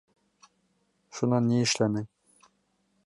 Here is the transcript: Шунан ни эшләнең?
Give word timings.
Шунан 1.19 1.47
ни 1.51 1.61
эшләнең? 1.67 2.11